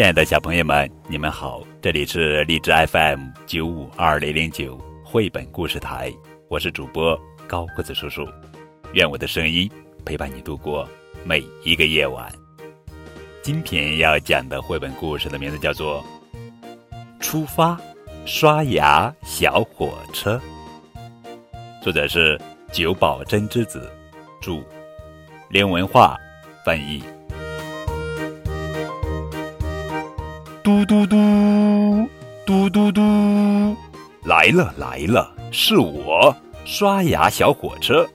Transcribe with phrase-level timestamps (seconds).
[0.00, 1.60] 亲爱的小朋友们，你们好！
[1.82, 6.10] 这里是荔枝 FM 九五二零零九绘本故事台，
[6.48, 8.26] 我是主播高个子叔叔。
[8.94, 9.70] 愿我的声音
[10.02, 10.88] 陪伴你度过
[11.22, 12.32] 每一个夜晚。
[13.42, 16.02] 今天要讲的绘本故事的名字叫做
[17.22, 17.78] 《出发
[18.24, 20.40] 刷牙小火车》，
[21.84, 22.40] 作者是
[22.72, 23.92] 久保真之子，
[24.40, 24.64] 著，
[25.50, 26.16] 连文化
[26.64, 27.02] 翻译。
[30.62, 31.16] 嘟嘟嘟，
[32.44, 33.00] 嘟嘟嘟，
[34.24, 38.06] 来了来了，是我刷牙小火车，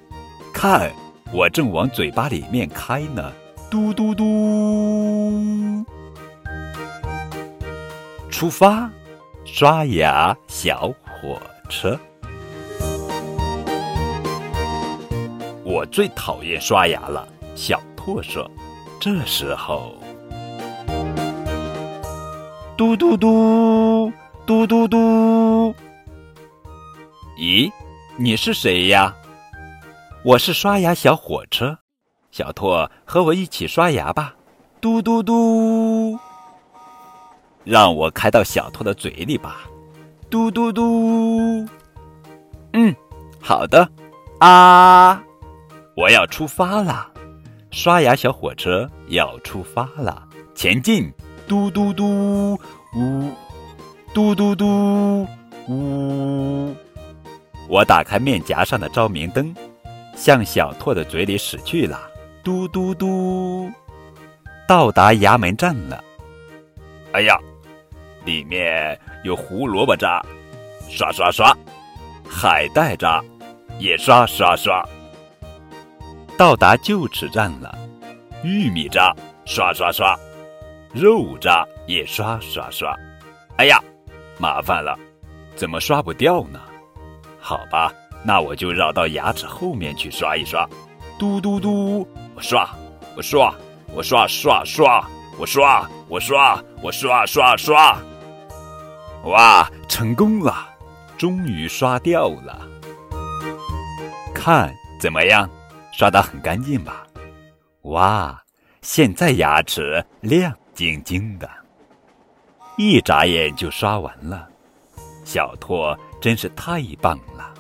[0.54, 0.92] 看
[1.34, 3.32] 我正往嘴巴里面开呢，
[3.72, 5.84] 嘟嘟嘟，
[8.30, 8.92] 出发，
[9.44, 12.00] 刷牙小火车。
[15.64, 18.50] 我最讨厌刷牙了，小兔说。
[19.00, 19.96] 这时候。
[22.78, 24.12] 嘟嘟嘟，
[24.46, 25.74] 嘟嘟嘟。
[27.38, 27.72] 咦，
[28.18, 29.16] 你是谁呀？
[30.26, 31.78] 我是刷牙小火车，
[32.32, 32.68] 小兔，
[33.06, 34.36] 和我一起刷牙吧。
[34.82, 36.20] 嘟嘟嘟，
[37.64, 39.62] 让我开到小兔的嘴里吧。
[40.30, 41.66] 嘟嘟嘟，
[42.74, 42.94] 嗯，
[43.40, 43.90] 好的。
[44.40, 45.24] 啊，
[45.96, 47.10] 我要出发了，
[47.72, 51.10] 刷牙小火车要出发了，前进。
[51.48, 52.54] 嘟嘟嘟，
[52.96, 53.32] 呜，
[54.14, 55.28] 嘟嘟嘟，
[55.68, 56.76] 呜。
[57.68, 59.54] 我打开面颊上的照明灯，
[60.16, 62.00] 向小兔的嘴里驶去了。
[62.44, 63.70] 嘟嘟嘟，
[64.68, 66.04] 到达衙门站了。
[67.12, 67.38] 哎呀，
[68.26, 70.24] 里面有胡萝卜渣，
[70.90, 71.56] 刷刷刷；
[72.28, 73.24] 海带渣，
[73.78, 74.84] 也刷刷刷。
[76.38, 77.78] 到达旧址站了，
[78.44, 80.18] 玉米渣，刷刷刷。
[80.96, 82.98] 肉渣也刷刷刷，
[83.58, 83.78] 哎呀，
[84.40, 84.98] 麻烦了，
[85.54, 86.62] 怎么刷不掉呢？
[87.38, 87.92] 好吧，
[88.24, 90.66] 那我就绕到牙齿后面去刷一刷。
[91.20, 92.70] 嘟嘟嘟，我刷，
[93.18, 93.54] 我刷，
[93.94, 95.06] 我刷刷刷，
[95.38, 98.00] 我刷，我刷，我刷刷刷。
[99.26, 100.66] 哇，成功了，
[101.18, 102.66] 终于刷掉了。
[104.34, 105.50] 看怎么样？
[105.92, 107.06] 刷得很干净吧？
[107.82, 108.42] 哇，
[108.82, 110.54] 现在牙齿亮。
[110.76, 111.50] 晶晶的，
[112.78, 114.48] 一眨眼就刷完了。
[115.24, 117.52] 小拓真是太棒了，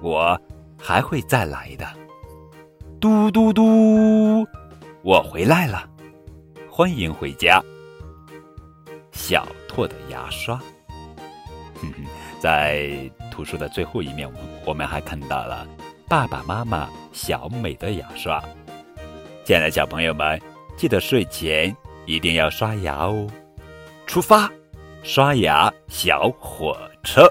[0.00, 0.40] 我
[0.80, 1.86] 还会再来的。
[2.98, 4.44] 嘟嘟嘟，
[5.02, 5.86] 我回来了，
[6.70, 7.62] 欢迎回家。
[9.12, 10.56] 小拓的牙刷，
[11.74, 12.04] 哼哼，
[12.40, 12.90] 在
[13.30, 14.28] 图书的最后一面，
[14.64, 15.68] 我们还看到了
[16.08, 18.42] 爸爸妈妈小美的牙刷。
[19.44, 20.40] 亲爱的小朋友们，
[20.74, 21.76] 记得睡前。
[22.06, 23.26] 一定要刷牙哦！
[24.06, 24.50] 出发，
[25.02, 27.28] 刷牙小火车。